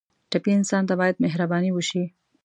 [0.31, 2.03] ټپي انسان ته باید مهرباني وشي.